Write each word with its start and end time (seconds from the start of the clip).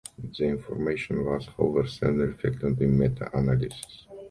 The 0.39 0.45
information 0.47 1.23
was, 1.25 1.45
however, 1.55 1.87
seldom 1.87 2.21
reflected 2.21 2.63
in 2.63 2.75
the 2.75 2.87
meta-analyses. 3.09 4.07